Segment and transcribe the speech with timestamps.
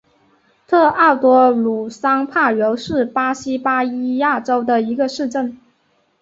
[0.65, 5.55] 特奥多鲁桑帕尤是巴西巴伊亚州的一个市镇。